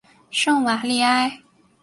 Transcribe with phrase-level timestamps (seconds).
[0.31, 1.43] 圣瓦利埃。